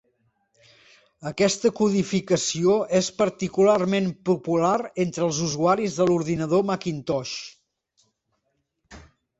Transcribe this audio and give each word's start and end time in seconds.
Aquesta 1.31 1.71
codificació 1.79 2.73
és 3.01 3.11
particularment 3.19 4.09
popular 4.31 4.73
entre 5.05 5.27
els 5.27 5.43
usuaris 5.51 6.01
de 6.01 6.11
l'ordinador 6.11 6.69
Macintosh. 6.73 7.37